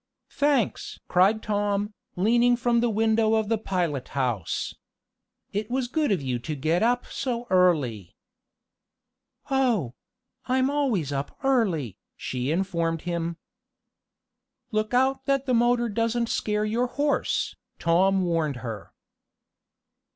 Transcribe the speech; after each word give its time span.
"Thanks!" 0.31 0.99
cried 1.07 1.43
Tom, 1.43 1.93
leaning 2.15 2.57
from 2.57 2.79
the 2.79 2.89
window 2.89 3.35
of 3.35 3.49
the 3.49 3.57
pilot 3.59 4.07
house. 4.17 4.73
"It 5.53 5.69
was 5.69 5.87
good 5.87 6.11
of 6.11 6.23
you 6.23 6.39
to 6.39 6.55
get 6.55 6.81
up 6.81 7.05
so 7.05 7.45
early." 7.51 8.15
"Oh. 9.51 9.93
I'm 10.47 10.71
always 10.71 11.11
up 11.11 11.37
early," 11.43 11.99
she 12.17 12.49
informed 12.49 13.03
him. 13.03 13.37
"Look 14.71 14.91
out 14.95 15.27
that 15.27 15.45
the 15.45 15.53
motor 15.53 15.87
doesn't 15.87 16.29
scare 16.29 16.65
your 16.65 16.87
horse," 16.87 17.55
Tom 17.77 18.23
warned 18.23 18.55
her. 18.65 18.93